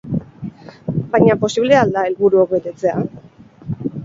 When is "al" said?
1.83-1.93